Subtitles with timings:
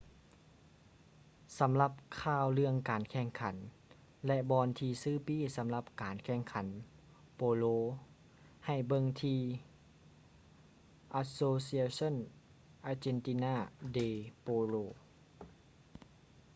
[1.59, 3.55] ສຳລັບຂ່າວເລື່ອງການແຂ່ງຂັນ
[4.27, 6.65] ແລະ ບ່ອນທີ່ຊື້ປີ້ສຳລັບການແຂ່ງຂັນ
[7.35, 7.63] ໂປໂລ
[8.65, 9.41] ໃຫ້ເບິ່ງທີ່
[11.21, 12.15] asociacion
[12.91, 13.53] argentina
[13.95, 14.07] de
[14.45, 14.85] polo